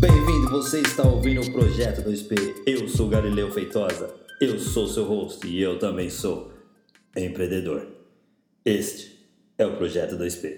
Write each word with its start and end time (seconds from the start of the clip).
Bem-vindo, 0.00 0.48
você 0.48 0.80
está 0.80 1.02
ouvindo 1.02 1.42
o 1.42 1.52
Projeto 1.52 2.00
2P. 2.00 2.62
Eu 2.66 2.88
sou 2.88 3.06
Galileu 3.06 3.50
Feitosa, 3.50 4.10
eu 4.40 4.58
sou 4.58 4.88
seu 4.88 5.04
host 5.04 5.46
e 5.46 5.60
eu 5.60 5.78
também 5.78 6.08
sou 6.08 6.54
empreendedor. 7.14 7.86
Este 8.64 9.28
é 9.58 9.66
o 9.66 9.76
Projeto 9.76 10.16
2P, 10.16 10.56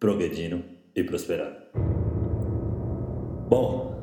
progredindo 0.00 0.64
e 0.96 1.04
prosperando. 1.04 1.54
Bom, 3.46 4.02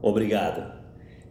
obrigado. 0.00 0.80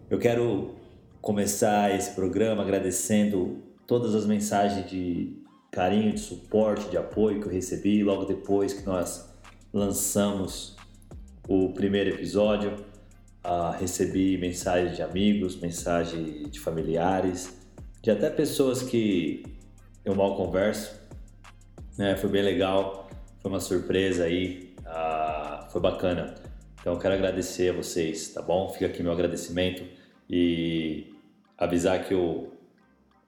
Eu 0.09 0.19
quero 0.19 0.75
começar 1.21 1.95
esse 1.95 2.13
programa 2.13 2.61
agradecendo 2.61 3.63
todas 3.87 4.13
as 4.13 4.25
mensagens 4.25 4.91
de 4.91 5.41
carinho, 5.71 6.11
de 6.11 6.19
suporte, 6.19 6.89
de 6.89 6.97
apoio 6.97 7.39
que 7.39 7.47
eu 7.47 7.53
recebi 7.53 8.03
logo 8.03 8.25
depois 8.25 8.73
que 8.73 8.85
nós 8.85 9.33
lançamos 9.71 10.75
o 11.47 11.73
primeiro 11.73 12.09
episódio. 12.09 12.75
Uh, 13.45 13.77
recebi 13.77 14.37
mensagens 14.37 14.95
de 14.95 15.01
amigos, 15.01 15.59
mensagens 15.59 16.49
de 16.49 16.59
familiares, 16.59 17.59
de 18.01 18.09
até 18.09 18.29
pessoas 18.29 18.81
que 18.81 19.43
eu 20.05 20.15
mal 20.15 20.37
converso. 20.37 20.97
Né? 21.97 22.15
Foi 22.15 22.29
bem 22.29 22.41
legal, 22.41 23.09
foi 23.41 23.51
uma 23.51 23.59
surpresa 23.59 24.23
aí, 24.23 24.73
uh, 24.79 25.69
foi 25.71 25.81
bacana. 25.81 26.35
Então 26.79 26.93
eu 26.93 26.99
quero 26.99 27.13
agradecer 27.13 27.69
a 27.69 27.73
vocês, 27.73 28.29
tá 28.29 28.41
bom? 28.41 28.69
Fica 28.69 28.85
aqui 28.85 29.03
meu 29.03 29.11
agradecimento 29.11 29.83
e 30.29 31.13
avisar 31.57 32.05
que, 32.05 32.13
eu, 32.13 32.53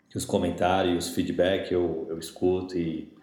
que 0.09 0.17
os 0.17 0.25
comentários, 0.25 1.07
os 1.07 1.13
feedback 1.13 1.71
eu, 1.71 2.07
eu 2.09 2.17
escuto 2.17 2.77
e, 2.77 3.13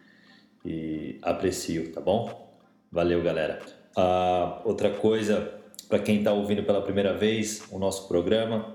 e 0.64 1.18
aprecio, 1.22 1.92
tá 1.92 2.00
bom? 2.00 2.50
Valeu, 2.90 3.22
galera. 3.22 3.81
Uh, 3.96 4.60
outra 4.64 4.90
coisa, 4.90 5.52
para 5.88 5.98
quem 5.98 6.18
está 6.18 6.32
ouvindo 6.32 6.62
pela 6.62 6.80
primeira 6.80 7.12
vez 7.12 7.62
o 7.70 7.78
nosso 7.78 8.08
programa, 8.08 8.74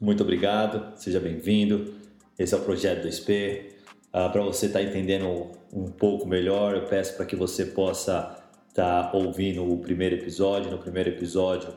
muito 0.00 0.22
obrigado, 0.22 0.96
seja 0.96 1.20
bem-vindo. 1.20 1.94
Esse 2.36 2.54
é 2.54 2.56
o 2.56 2.60
Projeto 2.60 3.06
2P. 3.06 3.60
Uh, 3.60 3.72
ah, 4.12 4.28
para 4.28 4.42
você 4.42 4.66
estar 4.66 4.80
tá 4.80 4.84
entendendo 4.84 5.52
um 5.72 5.86
pouco 5.86 6.26
melhor, 6.26 6.74
eu 6.74 6.86
peço 6.86 7.16
para 7.16 7.24
que 7.24 7.36
você 7.36 7.66
possa 7.66 8.42
estar 8.68 9.10
tá 9.10 9.16
ouvindo 9.16 9.64
o 9.70 9.78
primeiro 9.78 10.16
episódio. 10.16 10.70
No 10.70 10.78
primeiro 10.78 11.10
episódio, 11.10 11.72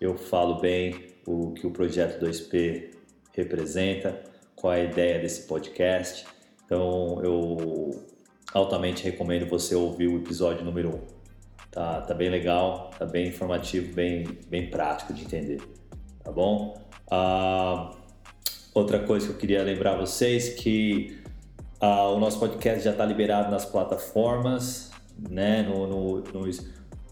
eu 0.00 0.16
falo 0.16 0.60
bem 0.60 1.06
o 1.26 1.52
que 1.52 1.66
o 1.66 1.70
Projeto 1.72 2.24
2P 2.24 2.90
representa, 3.32 4.22
qual 4.54 4.72
é 4.72 4.82
a 4.82 4.84
ideia 4.84 5.18
desse 5.18 5.48
podcast. 5.48 6.24
Então, 6.64 7.20
eu 7.24 8.04
altamente 8.52 9.02
recomendo 9.02 9.46
você 9.46 9.74
ouvir 9.74 10.06
o 10.06 10.18
episódio 10.18 10.64
número 10.64 10.90
1. 10.90 10.92
Um. 10.92 11.13
Tá, 11.74 12.02
tá 12.02 12.14
bem 12.14 12.30
legal, 12.30 12.90
tá 12.96 13.04
bem 13.04 13.26
informativo, 13.26 13.92
bem, 13.92 14.38
bem 14.46 14.70
prático 14.70 15.12
de 15.12 15.24
entender, 15.24 15.60
tá 16.22 16.30
bom? 16.30 16.80
Ah, 17.10 17.90
outra 18.72 19.00
coisa 19.00 19.26
que 19.26 19.32
eu 19.32 19.38
queria 19.38 19.60
lembrar 19.64 19.96
vocês 19.96 20.50
que 20.50 21.18
ah, 21.80 22.10
o 22.10 22.20
nosso 22.20 22.38
podcast 22.38 22.84
já 22.84 22.92
está 22.92 23.04
liberado 23.04 23.50
nas 23.50 23.64
plataformas, 23.64 24.92
né, 25.18 25.62
no, 25.62 25.88
no, 25.88 26.20
no, 26.20 26.50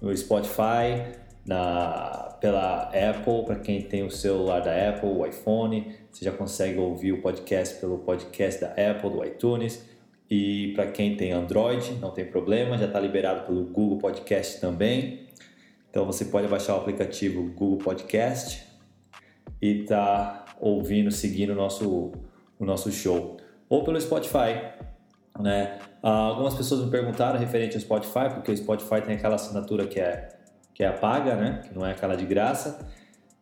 no 0.01 0.17
Spotify, 0.17 1.11
na, 1.45 2.37
pela 2.41 2.83
Apple, 2.85 3.45
para 3.45 3.57
quem 3.57 3.83
tem 3.83 4.05
o 4.05 4.13
celular 4.13 4.61
da 4.61 4.91
Apple, 4.91 5.09
o 5.09 5.27
iPhone, 5.27 5.93
você 6.09 6.25
já 6.25 6.31
consegue 6.31 6.79
ouvir 6.79 7.11
o 7.11 7.21
podcast 7.21 7.81
pelo 7.81 7.99
podcast 7.99 8.61
da 8.61 8.69
Apple, 8.69 9.11
do 9.11 9.25
iTunes. 9.25 9.91
E 10.35 10.73
para 10.73 10.87
quem 10.87 11.15
tem 11.15 11.31
Android, 11.31 11.93
não 12.01 12.11
tem 12.11 12.25
problema, 12.25 12.79
já 12.79 12.87
está 12.87 12.99
liberado 12.99 13.45
pelo 13.45 13.67
Google 13.67 13.99
Podcast 13.99 14.63
também. 14.63 15.27
Então 15.91 16.07
você 16.07 16.25
pode 16.25 16.49
baixar 16.49 16.75
o 16.75 16.79
aplicativo 16.79 17.51
Google 17.51 17.77
Podcast 17.77 18.67
e 19.61 19.83
tá 19.83 20.47
ouvindo, 20.59 21.11
seguindo 21.11 21.51
o 21.51 21.55
nosso, 21.55 22.13
o 22.59 22.65
nosso 22.65 22.91
show. 22.91 23.37
Ou 23.69 23.85
pelo 23.85 24.01
Spotify. 24.01 24.73
Né? 25.39 25.79
Ah, 26.03 26.29
algumas 26.29 26.55
pessoas 26.55 26.83
me 26.83 26.91
perguntaram 26.91 27.39
referente 27.39 27.75
ao 27.75 27.83
Spotify, 27.83 28.31
porque 28.33 28.53
o 28.53 28.57
Spotify 28.57 29.03
tem 29.03 29.17
aquela 29.17 29.35
assinatura 29.35 29.87
que 29.87 30.01
é, 30.01 30.31
que 30.73 30.83
é 30.83 30.87
a 30.87 30.95
paga, 30.95 31.37
né? 31.37 31.61
que 31.63 31.75
não 31.75 31.85
é 31.85 31.91
aquela 31.91 32.17
de 32.17 32.25
graça, 32.25 32.89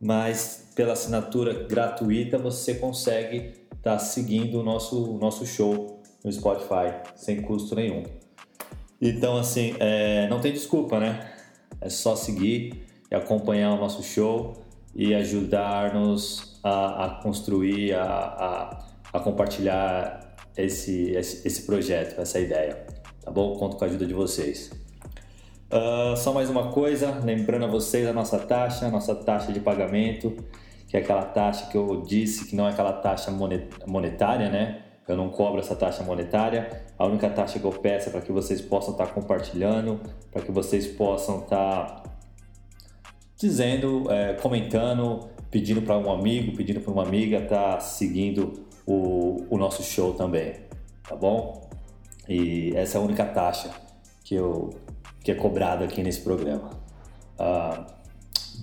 mas 0.00 0.72
pela 0.74 0.94
assinatura 0.94 1.54
gratuita 1.54 2.36
você 2.36 2.74
consegue 2.74 3.52
estar 3.76 3.92
tá 3.92 3.98
seguindo 4.00 4.58
o 4.58 4.64
nosso, 4.64 5.14
o 5.14 5.18
nosso 5.18 5.46
show 5.46 5.99
no 6.24 6.32
Spotify 6.32 6.92
sem 7.14 7.42
custo 7.42 7.74
nenhum. 7.74 8.02
Então, 9.00 9.36
assim, 9.36 9.74
é, 9.80 10.28
não 10.28 10.40
tem 10.40 10.52
desculpa, 10.52 11.00
né? 11.00 11.32
É 11.80 11.88
só 11.88 12.14
seguir 12.14 12.86
e 13.10 13.14
acompanhar 13.14 13.72
o 13.72 13.76
nosso 13.76 14.02
show 14.02 14.62
e 14.94 15.14
ajudar-nos 15.14 16.60
a, 16.62 17.06
a, 17.06 17.22
construir, 17.22 17.94
a, 17.94 18.04
a, 18.04 18.86
a 19.14 19.20
compartilhar 19.20 20.36
esse, 20.56 21.12
esse, 21.12 21.46
esse, 21.46 21.62
projeto, 21.62 22.20
essa 22.20 22.38
ideia. 22.38 22.86
Tá 23.22 23.30
bom? 23.30 23.56
Conto 23.56 23.76
com 23.76 23.84
a 23.84 23.86
ajuda 23.86 24.06
de 24.06 24.12
vocês. 24.12 24.70
Uh, 25.72 26.16
só 26.16 26.32
mais 26.32 26.50
uma 26.50 26.70
coisa, 26.72 27.20
lembrando 27.24 27.64
a 27.64 27.68
vocês 27.68 28.06
a 28.06 28.12
nossa 28.12 28.38
taxa, 28.38 28.86
a 28.86 28.90
nossa 28.90 29.14
taxa 29.14 29.52
de 29.52 29.60
pagamento, 29.60 30.36
que 30.88 30.96
é 30.96 31.00
aquela 31.00 31.22
taxa 31.22 31.66
que 31.70 31.76
eu 31.76 32.02
disse 32.02 32.46
que 32.46 32.56
não 32.56 32.66
é 32.66 32.70
aquela 32.70 32.92
taxa 32.92 33.30
monetária, 33.86 34.50
né? 34.50 34.82
Eu 35.08 35.16
não 35.16 35.28
cobro 35.28 35.60
essa 35.60 35.74
taxa 35.74 36.02
monetária. 36.02 36.84
A 36.98 37.06
única 37.06 37.28
taxa 37.30 37.58
que 37.58 37.64
eu 37.64 37.72
peço 37.72 38.08
é 38.08 38.12
para 38.12 38.20
que 38.20 38.32
vocês 38.32 38.60
possam 38.60 38.92
estar 38.92 39.08
compartilhando, 39.08 40.00
para 40.30 40.42
que 40.42 40.52
vocês 40.52 40.86
possam 40.86 41.40
estar 41.40 42.02
dizendo, 43.36 44.10
é, 44.10 44.34
comentando, 44.34 45.28
pedindo 45.50 45.82
para 45.82 45.96
um 45.96 46.12
amigo, 46.12 46.56
pedindo 46.56 46.80
para 46.80 46.92
uma 46.92 47.02
amiga 47.02 47.38
estar 47.38 47.74
tá 47.74 47.80
seguindo 47.80 48.66
o, 48.86 49.46
o 49.48 49.56
nosso 49.56 49.82
show 49.82 50.12
também, 50.12 50.54
tá 51.08 51.16
bom? 51.16 51.68
E 52.28 52.72
essa 52.76 52.98
é 52.98 53.00
a 53.00 53.04
única 53.04 53.24
taxa 53.24 53.70
que, 54.22 54.34
eu, 54.34 54.70
que 55.24 55.32
é 55.32 55.34
cobrada 55.34 55.84
aqui 55.84 56.02
nesse 56.02 56.20
programa. 56.20 56.70
Ah, 57.38 57.86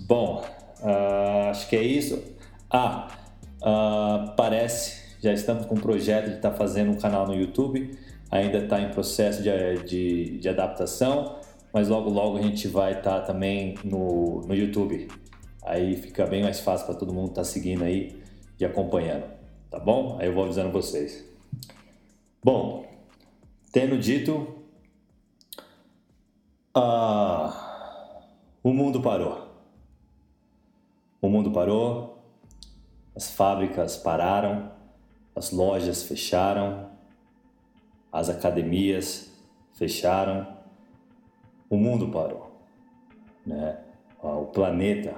bom, 0.06 0.44
ah, 0.82 1.48
acho 1.50 1.68
que 1.68 1.76
é 1.76 1.82
isso. 1.82 2.22
Ah, 2.70 3.08
ah 3.62 4.34
parece 4.36 5.07
já 5.20 5.32
estamos 5.32 5.66
com 5.66 5.74
um 5.74 5.80
projeto 5.80 6.26
de 6.26 6.36
estar 6.36 6.50
tá 6.50 6.56
fazendo 6.56 6.90
um 6.92 6.96
canal 6.96 7.26
no 7.26 7.34
YouTube, 7.34 7.98
ainda 8.30 8.58
está 8.58 8.80
em 8.80 8.90
processo 8.90 9.42
de, 9.42 9.50
de, 9.84 10.38
de, 10.38 10.48
adaptação, 10.48 11.38
mas 11.72 11.88
logo 11.88 12.08
logo 12.10 12.38
a 12.38 12.42
gente 12.42 12.68
vai 12.68 12.98
estar 12.98 13.20
tá 13.20 13.26
também 13.26 13.74
no, 13.84 14.42
no 14.42 14.54
YouTube. 14.54 15.08
Aí 15.62 15.96
fica 15.96 16.26
bem 16.26 16.42
mais 16.42 16.60
fácil 16.60 16.86
para 16.86 16.94
todo 16.94 17.12
mundo 17.12 17.30
estar 17.30 17.42
tá 17.42 17.44
seguindo 17.44 17.84
aí 17.84 18.22
e 18.58 18.64
acompanhando, 18.64 19.24
tá 19.70 19.78
bom? 19.78 20.16
Aí 20.20 20.28
eu 20.28 20.34
vou 20.34 20.44
avisando 20.44 20.70
vocês. 20.70 21.26
Bom, 22.42 22.86
tendo 23.72 23.98
dito, 23.98 24.54
ah, 26.74 28.22
o 28.62 28.72
mundo 28.72 29.00
parou. 29.00 29.48
O 31.20 31.28
mundo 31.28 31.50
parou, 31.50 32.22
as 33.14 33.30
fábricas 33.32 33.96
pararam, 33.96 34.77
as 35.38 35.52
lojas 35.52 36.02
fecharam, 36.02 36.90
as 38.10 38.28
academias 38.28 39.32
fecharam, 39.72 40.58
o 41.70 41.76
mundo 41.76 42.08
parou, 42.08 42.50
né? 43.46 43.78
o 44.20 44.46
planeta 44.46 45.14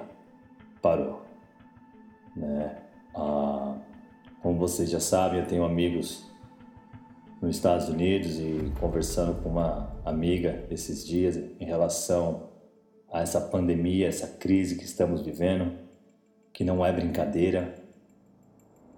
parou. 0.79 1.23
Né? 2.35 2.83
Ah, 3.15 3.75
como 4.43 4.59
vocês 4.59 4.91
já 4.91 4.99
sabem, 4.99 5.39
eu 5.39 5.47
tenho 5.47 5.65
amigos 5.65 6.29
nos 7.41 7.55
Estados 7.55 7.89
Unidos 7.89 8.37
e 8.39 8.71
conversando 8.79 9.41
com 9.41 9.49
uma 9.49 9.91
amiga 10.05 10.67
esses 10.69 11.03
dias 11.03 11.35
em 11.59 11.65
relação 11.65 12.51
a 13.11 13.21
essa 13.21 13.41
pandemia, 13.41 14.07
essa 14.07 14.27
crise 14.27 14.77
que 14.77 14.85
estamos 14.85 15.23
vivendo, 15.23 15.79
que 16.53 16.63
não 16.63 16.85
é 16.85 16.93
brincadeira, 16.93 17.80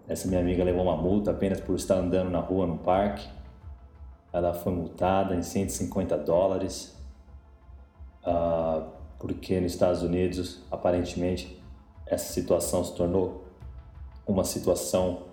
essa 0.08 0.28
minha 0.28 0.40
amiga 0.40 0.64
levou 0.64 0.84
uma 0.84 0.98
multa 0.98 1.32
apenas 1.32 1.60
por 1.62 1.76
estar 1.76 1.96
andando 1.96 2.30
na 2.30 2.40
rua 2.40 2.68
no 2.68 2.78
parque. 2.78 3.28
Ela 4.32 4.54
foi 4.54 4.74
multada 4.74 5.36
em 5.36 5.44
150 5.44 6.18
dólares, 6.18 6.98
uh, 8.26 8.86
porque 9.20 9.60
nos 9.60 9.74
Estados 9.74 10.02
Unidos, 10.02 10.62
aparentemente, 10.70 11.62
essa 12.06 12.34
situação 12.34 12.84
se 12.84 12.96
tornou 12.96 13.46
uma 14.28 14.44
situação 14.44 15.24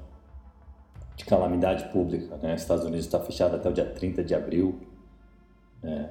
de 1.16 1.24
calamidade 1.24 1.84
pública. 1.92 2.36
Né? 2.36 2.54
Os 2.54 2.62
Estados 2.62 2.84
Unidos 2.84 3.06
está 3.06 3.18
fechado 3.18 3.56
até 3.56 3.68
o 3.68 3.72
dia 3.72 3.86
30 3.86 4.22
de 4.22 4.34
abril. 4.34 4.80
Né? 5.82 6.10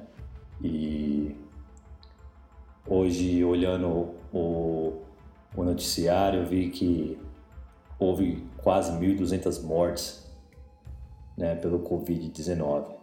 E 0.62 1.34
hoje, 2.86 3.42
olhando 3.44 4.14
o, 4.32 5.00
o 5.56 5.64
noticiário, 5.64 6.44
vi 6.44 6.70
que 6.70 7.18
houve 7.98 8.49
quase 8.62 8.92
1.200 8.92 9.62
mortes 9.62 10.24
né, 11.36 11.54
pelo 11.54 11.80
Covid-19. 11.80 12.94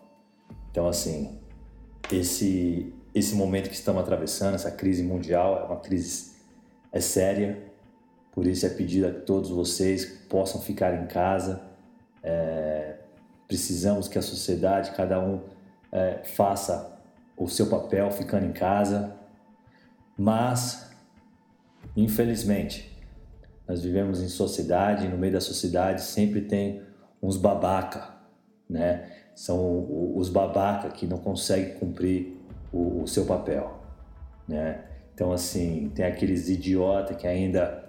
Então, 0.71 0.88
assim, 0.88 1.39
esse, 2.12 2.94
esse 3.13 3.36
momento 3.36 3.69
que 3.69 3.75
estamos 3.75 4.01
atravessando, 4.01 4.56
essa 4.56 4.71
crise 4.71 5.04
mundial, 5.04 5.59
é 5.59 5.63
uma 5.63 5.80
crise 5.80 6.38
é 6.92 7.00
séria. 7.00 7.63
Por 8.31 8.45
isso 8.45 8.65
é 8.65 8.69
pedido 8.69 9.07
a 9.07 9.12
que 9.12 9.21
todos 9.21 9.50
vocês 9.50 10.06
possam 10.30 10.62
ficar 10.62 10.94
em 10.94 11.07
casa. 11.07 11.62
É, 12.21 12.95
precisamos 13.48 14.07
que 14.07 14.18
a 14.18 14.21
sociedade, 14.21 14.92
cada 14.92 15.19
um 15.19 15.42
é, 15.92 16.19
faça 16.24 17.00
o 17.36 17.48
seu 17.48 17.68
papel 17.68 18.12
ficando 18.12 18.45
em 18.45 18.51
casa. 18.51 19.15
Mas, 20.18 20.92
infelizmente, 21.95 22.96
nós 23.67 23.81
vivemos 23.83 24.21
em 24.21 24.29
sociedade 24.29 25.05
e 25.05 25.09
no 25.09 25.17
meio 25.17 25.33
da 25.33 25.41
sociedade 25.41 26.01
sempre 26.01 26.41
tem 26.41 26.81
uns 27.21 27.35
babaca, 27.37 28.15
né? 28.69 29.11
São 29.35 30.15
os 30.15 30.29
babaca 30.29 30.89
que 30.89 31.05
não 31.05 31.17
conseguem 31.17 31.75
cumprir 31.75 32.37
o, 32.71 33.03
o 33.03 33.07
seu 33.07 33.25
papel, 33.25 33.79
né? 34.47 34.83
Então, 35.13 35.31
assim, 35.31 35.91
tem 35.93 36.05
aqueles 36.05 36.47
idiota 36.47 37.13
que 37.13 37.27
ainda 37.27 37.85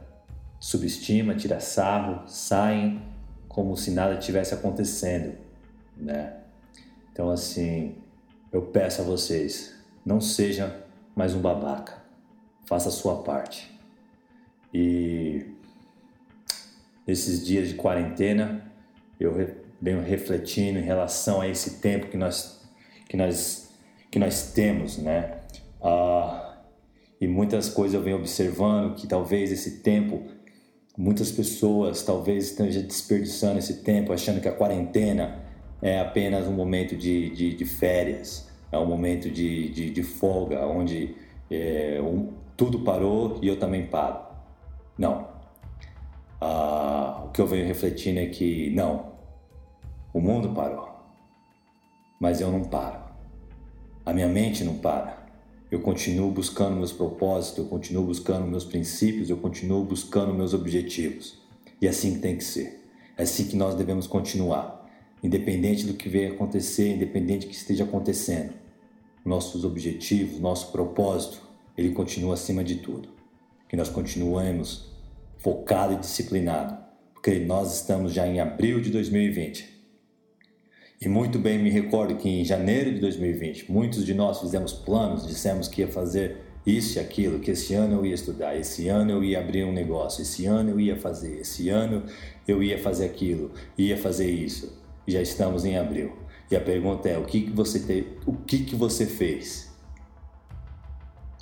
subestima, 0.58 1.34
tira 1.34 1.60
sarro, 1.60 2.26
saem 2.26 3.02
como 3.48 3.76
se 3.76 3.90
nada 3.90 4.16
tivesse 4.16 4.54
acontecendo, 4.54 5.36
né? 5.96 6.38
Então, 7.12 7.30
assim, 7.30 7.96
eu 8.50 8.62
peço 8.62 9.02
a 9.02 9.04
vocês, 9.04 9.74
não 10.04 10.20
seja 10.20 10.84
mais 11.14 11.34
um 11.34 11.40
babaca, 11.40 12.02
faça 12.64 12.88
a 12.88 12.92
sua 12.92 13.22
parte. 13.22 13.78
E 14.72 15.57
nesses 17.08 17.42
dias 17.44 17.68
de 17.68 17.74
quarentena, 17.74 18.70
eu 19.18 19.34
venho 19.80 20.02
refletindo 20.02 20.78
em 20.78 20.82
relação 20.82 21.40
a 21.40 21.48
esse 21.48 21.80
tempo 21.80 22.08
que 22.08 22.16
nós 22.18 22.60
que 23.08 23.16
nós 23.16 23.74
que 24.10 24.18
nós 24.18 24.52
temos, 24.52 24.98
né? 24.98 25.38
Ah, 25.82 26.58
e 27.18 27.26
muitas 27.26 27.70
coisas 27.70 27.94
eu 27.94 28.02
venho 28.02 28.18
observando 28.18 28.94
que 28.94 29.06
talvez 29.06 29.50
esse 29.50 29.80
tempo 29.80 30.22
muitas 30.96 31.32
pessoas 31.32 32.02
talvez 32.02 32.50
estejam 32.50 32.82
desperdiçando 32.82 33.58
esse 33.58 33.82
tempo 33.82 34.12
achando 34.12 34.40
que 34.40 34.48
a 34.48 34.52
quarentena 34.52 35.42
é 35.80 36.00
apenas 36.00 36.46
um 36.46 36.52
momento 36.52 36.96
de, 36.96 37.30
de, 37.30 37.54
de 37.54 37.64
férias, 37.64 38.48
é 38.70 38.78
um 38.78 38.86
momento 38.86 39.30
de, 39.30 39.68
de, 39.70 39.90
de 39.90 40.02
folga, 40.02 40.66
onde 40.66 41.14
é, 41.50 42.00
um, 42.02 42.32
tudo 42.56 42.80
parou 42.80 43.38
e 43.40 43.48
eu 43.48 43.58
também 43.58 43.86
paro. 43.86 44.18
Não. 44.98 45.28
Ah, 46.40 46.87
o 47.28 47.30
que 47.30 47.40
eu 47.40 47.46
venho 47.46 47.66
refletindo 47.66 48.18
é 48.18 48.26
que, 48.26 48.70
não, 48.70 49.12
o 50.14 50.20
mundo 50.20 50.54
parou, 50.54 50.88
mas 52.18 52.40
eu 52.40 52.50
não 52.50 52.64
paro. 52.64 53.00
A 54.04 54.14
minha 54.14 54.26
mente 54.26 54.64
não 54.64 54.78
para. 54.78 55.26
Eu 55.70 55.80
continuo 55.80 56.30
buscando 56.30 56.76
meus 56.76 56.92
propósitos, 56.92 57.58
eu 57.58 57.66
continuo 57.66 58.06
buscando 58.06 58.46
meus 58.46 58.64
princípios, 58.64 59.28
eu 59.28 59.36
continuo 59.36 59.84
buscando 59.84 60.32
meus 60.32 60.54
objetivos. 60.54 61.38
E 61.80 61.86
é 61.86 61.90
assim 61.90 62.14
que 62.14 62.20
tem 62.20 62.36
que 62.36 62.44
ser. 62.44 62.82
É 63.18 63.24
assim 63.24 63.46
que 63.46 63.56
nós 63.56 63.74
devemos 63.74 64.06
continuar 64.06 64.88
independente 65.22 65.84
do 65.84 65.94
que 65.94 66.08
venha 66.08 66.32
acontecer, 66.32 66.94
independente 66.94 67.46
do 67.46 67.50
que 67.50 67.56
esteja 67.56 67.84
acontecendo. 67.84 68.54
Nossos 69.22 69.64
objetivos, 69.64 70.40
nosso 70.40 70.72
propósito, 70.72 71.42
ele 71.76 71.90
continua 71.90 72.34
acima 72.34 72.64
de 72.64 72.76
tudo. 72.76 73.10
Que 73.68 73.76
nós 73.76 73.90
continuemos 73.90 74.88
focado 75.36 75.92
e 75.92 75.96
disciplinado, 75.96 76.87
nós 77.46 77.74
estamos 77.74 78.12
já 78.12 78.26
em 78.26 78.40
abril 78.40 78.80
de 78.80 78.90
2020. 78.90 79.76
E 81.00 81.08
muito 81.08 81.38
bem 81.38 81.58
me 81.58 81.70
recordo 81.70 82.16
que 82.16 82.28
em 82.28 82.44
janeiro 82.44 82.92
de 82.92 83.00
2020, 83.00 83.70
muitos 83.70 84.04
de 84.04 84.14
nós 84.14 84.40
fizemos 84.40 84.72
planos, 84.72 85.26
dissemos 85.26 85.68
que 85.68 85.82
ia 85.82 85.88
fazer 85.88 86.38
isso 86.66 86.98
e 86.98 87.00
aquilo, 87.00 87.38
que 87.38 87.52
esse 87.52 87.74
ano 87.74 87.96
eu 87.96 88.06
ia 88.06 88.14
estudar, 88.14 88.56
esse 88.56 88.88
ano 88.88 89.12
eu 89.12 89.24
ia 89.24 89.38
abrir 89.38 89.64
um 89.64 89.72
negócio, 89.72 90.22
esse 90.22 90.44
ano 90.46 90.70
eu 90.70 90.80
ia 90.80 90.96
fazer, 90.96 91.40
esse 91.40 91.68
ano 91.68 92.04
eu 92.46 92.62
ia 92.62 92.78
fazer 92.78 93.06
aquilo, 93.06 93.52
ia 93.76 93.96
fazer 93.96 94.30
isso 94.30 94.78
já 95.10 95.22
estamos 95.22 95.64
em 95.64 95.76
abril. 95.76 96.12
E 96.50 96.56
a 96.56 96.60
pergunta 96.60 97.08
é: 97.08 97.18
o 97.18 97.24
que, 97.24 97.42
que 97.42 97.50
você 97.50 97.80
tem, 97.80 98.06
o 98.26 98.34
que, 98.34 98.64
que 98.64 98.76
você 98.76 99.06
fez? 99.06 99.74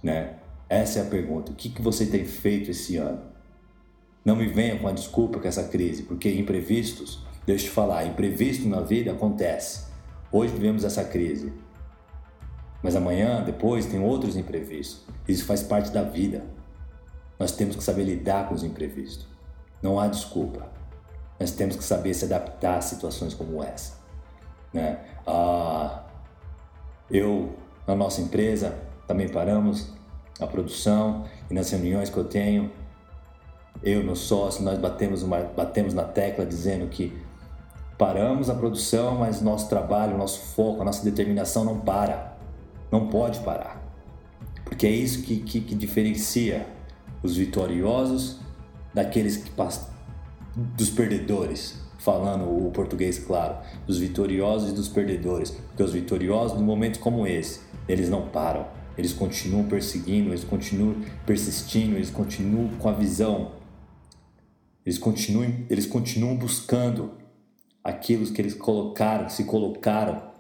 Né? 0.03 0.37
Essa 0.69 1.01
é 1.01 1.03
a 1.03 1.07
pergunta. 1.07 1.53
O 1.53 1.55
que, 1.55 1.69
que 1.69 1.83
você 1.83 2.07
tem 2.07 2.25
feito 2.25 2.71
esse 2.71 2.97
ano? 2.97 3.23
Não 4.27 4.35
me 4.35 4.49
venha 4.49 4.77
com 4.77 4.89
a 4.89 4.93
desculpa 4.93 5.39
com 5.39 5.47
essa 5.47 5.63
crise, 5.69 6.03
porque 6.03 6.29
imprevistos, 6.35 7.25
deixa 7.47 7.67
eu 7.67 7.69
te 7.69 7.73
falar, 7.73 8.07
imprevisto 8.07 8.69
na 8.69 8.81
vida 8.81 9.13
acontece. 9.13 9.87
Hoje 10.33 10.53
vivemos 10.53 10.83
essa 10.83 11.05
crise. 11.05 11.53
Mas 12.83 12.97
amanhã, 12.97 13.45
depois, 13.45 13.87
tem 13.87 14.03
outros 14.03 14.37
imprevistos. 14.37 15.07
Isso 15.29 15.45
faz 15.45 15.63
parte 15.63 15.93
da 15.93 16.03
vida. 16.03 16.45
Nós 17.39 17.53
temos 17.53 17.77
que 17.77 17.85
saber 17.85 18.03
lidar 18.03 18.49
com 18.49 18.55
os 18.57 18.65
imprevistos. 18.65 19.29
Não 19.81 20.01
há 20.01 20.09
desculpa. 20.09 20.69
Nós 21.39 21.53
temos 21.53 21.77
que 21.77 21.85
saber 21.85 22.13
se 22.13 22.25
adaptar 22.25 22.79
a 22.79 22.81
situações 22.81 23.33
como 23.33 23.63
essa. 23.63 23.95
Né? 24.73 24.99
Ah, 25.25 26.03
eu, 27.09 27.55
na 27.87 27.95
nossa 27.95 28.21
empresa, 28.21 28.77
também 29.07 29.29
paramos 29.29 29.93
a 30.41 30.49
produção 30.49 31.25
e 31.49 31.55
nas 31.55 31.71
reuniões 31.71 32.11
que 32.11 32.17
eu 32.17 32.25
tenho, 32.25 32.73
eu, 33.87 34.03
meu 34.03 34.17
sócio, 34.17 34.65
nós 34.65 34.77
batemos, 34.81 35.23
uma, 35.23 35.39
batemos 35.39 35.95
na 35.95 36.03
tecla 36.03 36.45
dizendo 36.45 36.89
que 36.89 37.17
paramos 37.97 38.51
a 38.51 38.55
produção, 38.55 39.15
mas 39.15 39.41
nosso 39.41 39.69
trabalho, 39.69 40.19
nosso 40.19 40.41
foco, 40.41 40.83
a 40.83 40.85
nossa 40.85 41.05
determinação 41.05 41.65
não 41.65 41.79
para. 41.79 42.37
Não 42.91 43.07
pode 43.07 43.39
parar. 43.41 43.81
Porque 44.65 44.89
é 44.89 44.91
isso 44.91 45.23
que, 45.23 45.37
que, 45.37 45.61
que 45.61 45.75
diferencia 45.77 46.67
os 47.23 47.37
vitoriosos 47.37 48.41
daqueles 48.93 49.37
que 49.37 49.53
dos 50.57 50.91
perdedores, 50.91 51.81
falando 51.99 52.45
o 52.45 52.73
português 52.73 53.21
claro, 53.21 53.55
dos 53.87 53.99
vitoriosos 53.99 54.71
e 54.71 54.75
dos 54.75 54.89
perdedores, 54.89 55.53
porque 55.53 55.83
os 55.85 55.93
vitoriosos, 55.93 56.61
em 56.61 56.65
momentos 56.65 56.99
como 56.99 57.25
esse, 57.25 57.61
eles 57.89 58.09
não 58.09 58.23
param, 58.23 58.67
eles 58.99 59.13
continuam 59.13 59.65
perseguindo, 59.65 60.31
eles 60.31 60.43
continuam 60.43 60.97
persistindo, 61.25 61.95
eles 61.95 62.11
continuam 62.11 62.69
com 62.81 62.89
a 62.89 62.93
visão, 62.93 63.53
eles 64.87 64.99
continuam, 64.99 65.53
eles 65.69 65.85
continuam 65.85 66.37
buscando 66.37 67.11
aquilo 67.83 68.25
que 68.33 68.41
eles 68.41 68.55
colocaram, 68.55 69.29
se 69.29 69.43
colocaram 69.43 70.31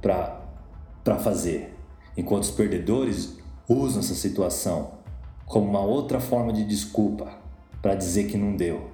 para 0.00 1.18
fazer, 1.18 1.74
enquanto 2.16 2.44
os 2.44 2.52
perdedores 2.52 3.36
usam 3.68 3.98
essa 3.98 4.14
situação 4.14 4.98
como 5.44 5.68
uma 5.68 5.80
outra 5.80 6.20
forma 6.20 6.52
de 6.52 6.64
desculpa 6.64 7.36
para 7.82 7.96
dizer 7.96 8.28
que 8.28 8.38
não 8.38 8.54
deu. 8.54 8.90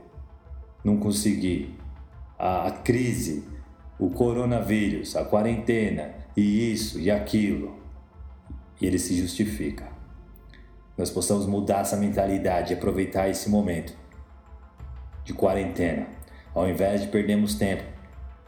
Não 0.82 0.96
consegui, 0.96 1.74
a, 2.38 2.68
a 2.68 2.70
crise, 2.70 3.44
o 3.98 4.08
coronavírus, 4.08 5.14
a 5.14 5.26
quarentena 5.26 6.14
e 6.34 6.72
isso 6.72 6.98
e 6.98 7.10
aquilo, 7.10 7.76
e 8.80 8.86
ele 8.86 8.98
se 8.98 9.14
justifica. 9.14 9.86
Nós 10.96 11.10
possamos 11.10 11.44
mudar 11.44 11.80
essa 11.80 11.98
mentalidade 11.98 12.72
e 12.72 12.76
aproveitar 12.76 13.28
esse 13.28 13.50
momento 13.50 13.99
de 15.24 15.32
quarentena, 15.32 16.06
ao 16.54 16.68
invés 16.68 17.02
de 17.02 17.08
perdermos 17.08 17.54
tempo 17.54 17.84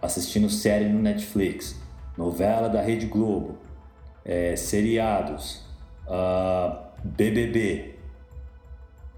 assistindo 0.01 0.51
série 0.51 0.89
no 0.89 0.99
Netflix, 0.99 1.77
novela 2.17 2.69
da 2.69 2.83
Rede 2.83 3.07
Globo, 3.07 3.57
é, 4.25 4.57
seriados, 4.57 5.57
uh, 6.07 6.13
ah, 6.13 6.93
BBB, 7.05 7.97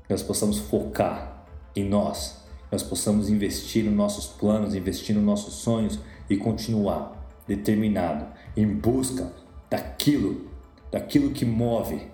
nós 0.09 0.23
possamos 0.23 0.59
focar 0.59 1.45
em 1.75 1.85
nós 1.85 2.45
nós 2.75 2.83
possamos 2.83 3.31
investir 3.31 3.85
nos 3.85 3.95
nossos 3.95 4.27
planos, 4.27 4.75
investir 4.75 5.15
nos 5.15 5.25
nossos 5.25 5.55
sonhos 5.55 5.97
e 6.29 6.37
continuar 6.37 7.25
determinado 7.47 8.27
em 8.57 8.67
busca 8.67 9.33
daquilo, 9.71 10.51
daquilo 10.91 11.31
que 11.31 11.45
move, 11.45 12.09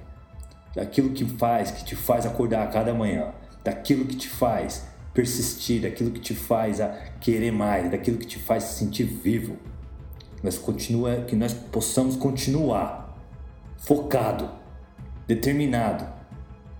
daquilo 0.74 1.12
que 1.12 1.24
faz, 1.24 1.70
que 1.70 1.82
te 1.82 1.96
faz 1.96 2.26
acordar 2.26 2.62
a 2.62 2.66
cada 2.66 2.92
manhã, 2.92 3.32
daquilo 3.64 4.04
que 4.04 4.14
te 4.14 4.28
faz 4.28 4.86
persistir, 5.12 5.82
daquilo 5.82 6.10
que 6.10 6.20
te 6.20 6.34
faz 6.34 6.80
a 6.80 6.88
querer 7.20 7.50
mais, 7.50 7.90
daquilo 7.90 8.18
que 8.18 8.26
te 8.26 8.38
faz 8.38 8.64
se 8.64 8.78
sentir 8.78 9.04
vivo. 9.04 9.56
Nós 10.42 10.56
continua, 10.56 11.22
que 11.22 11.36
nós 11.36 11.52
possamos 11.52 12.16
continuar 12.16 13.16
focado, 13.76 14.50
determinado 15.26 16.06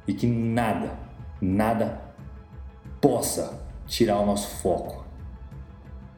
e 0.06 0.14
que 0.14 0.26
nada, 0.26 0.98
nada 1.40 2.02
possa 3.00 3.60
tirar 3.86 4.20
o 4.20 4.26
nosso 4.26 4.48
foco 4.56 5.04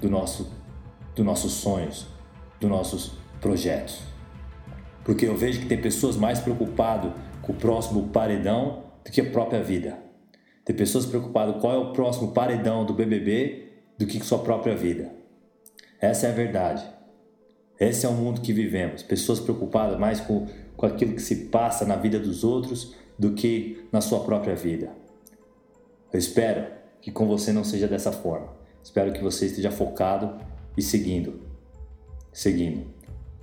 do 0.00 0.10
nosso, 0.10 0.52
dos 1.14 1.24
nossos 1.24 1.52
sonhos, 1.52 2.06
dos 2.60 2.68
nossos 2.68 3.18
projetos. 3.40 4.02
Porque 5.04 5.26
eu 5.26 5.36
vejo 5.36 5.60
que 5.60 5.66
tem 5.66 5.80
pessoas 5.80 6.16
mais 6.16 6.40
preocupadas 6.40 7.12
com 7.40 7.52
o 7.52 7.56
próximo 7.56 8.08
paredão 8.08 8.84
do 9.04 9.10
que 9.10 9.20
a 9.20 9.30
própria 9.30 9.62
vida. 9.62 10.01
Tem 10.64 10.74
pessoas 10.76 11.06
preocupadas 11.06 11.60
qual 11.60 11.72
é 11.72 11.78
o 11.78 11.92
próximo 11.92 12.32
paredão 12.32 12.84
do 12.84 12.94
BBB 12.94 13.68
do 13.98 14.06
que 14.06 14.18
com 14.18 14.24
sua 14.24 14.38
própria 14.38 14.76
vida. 14.76 15.12
Essa 16.00 16.26
é 16.26 16.30
a 16.30 16.34
verdade. 16.34 16.84
Esse 17.78 18.06
é 18.06 18.08
o 18.08 18.12
mundo 18.12 18.40
que 18.40 18.52
vivemos. 18.52 19.02
Pessoas 19.02 19.40
preocupadas 19.40 19.98
mais 19.98 20.20
com, 20.20 20.46
com 20.76 20.86
aquilo 20.86 21.14
que 21.14 21.22
se 21.22 21.46
passa 21.46 21.84
na 21.84 21.96
vida 21.96 22.18
dos 22.18 22.44
outros 22.44 22.94
do 23.18 23.32
que 23.32 23.88
na 23.90 24.00
sua 24.00 24.20
própria 24.20 24.54
vida. 24.54 24.92
Eu 26.12 26.18
espero 26.18 26.66
que 27.00 27.10
com 27.10 27.26
você 27.26 27.52
não 27.52 27.64
seja 27.64 27.88
dessa 27.88 28.12
forma. 28.12 28.48
Espero 28.82 29.12
que 29.12 29.22
você 29.22 29.46
esteja 29.46 29.70
focado 29.70 30.38
e 30.76 30.82
seguindo, 30.82 31.40
seguindo, 32.32 32.86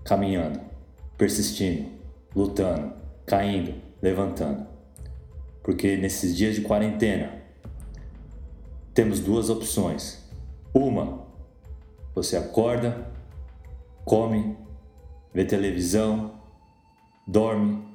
caminhando, 0.03 0.59
persistindo, 1.17 1.89
lutando, 2.35 2.93
caindo, 3.25 3.73
levantando. 4.01 4.68
Porque 5.69 5.95
nesses 5.95 6.35
dias 6.35 6.55
de 6.55 6.61
quarentena 6.61 7.43
temos 8.91 9.19
duas 9.19 9.51
opções. 9.51 10.27
Uma, 10.73 11.27
você 12.15 12.35
acorda, 12.35 13.13
come, 14.03 14.57
vê 15.31 15.45
televisão, 15.45 16.41
dorme, 17.27 17.87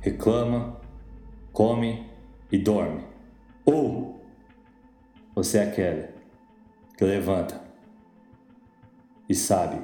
reclama, 0.00 0.80
come 1.52 2.10
e 2.50 2.56
dorme. 2.56 3.04
Ou 3.66 4.24
você 5.34 5.58
é 5.58 5.64
aquele 5.64 6.08
que 6.96 7.04
levanta 7.04 7.62
e 9.28 9.34
sabe 9.34 9.78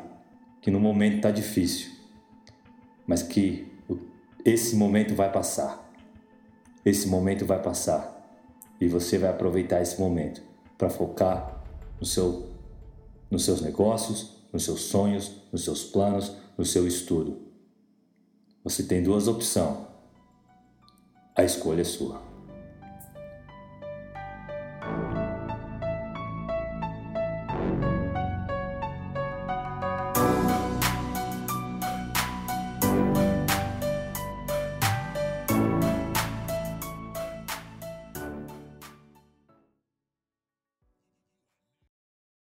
que 0.62 0.70
no 0.70 0.80
momento 0.80 1.16
está 1.16 1.30
difícil, 1.30 1.92
mas 3.06 3.22
que 3.22 3.70
esse 4.42 4.74
momento 4.74 5.14
vai 5.14 5.30
passar. 5.30 5.85
Esse 6.86 7.08
momento 7.08 7.44
vai 7.44 7.60
passar 7.60 8.16
e 8.80 8.86
você 8.86 9.18
vai 9.18 9.28
aproveitar 9.28 9.82
esse 9.82 10.00
momento 10.00 10.40
para 10.78 10.88
focar 10.88 11.64
no 11.98 12.06
seu, 12.06 12.46
nos 13.28 13.44
seus 13.44 13.60
negócios, 13.60 14.36
nos 14.52 14.64
seus 14.64 14.82
sonhos, 14.82 15.32
nos 15.50 15.64
seus 15.64 15.82
planos, 15.82 16.36
no 16.56 16.64
seu 16.64 16.86
estudo. 16.86 17.38
Você 18.62 18.84
tem 18.84 19.02
duas 19.02 19.26
opções. 19.26 19.78
A 21.34 21.42
escolha 21.42 21.80
é 21.80 21.84
sua. 21.84 22.22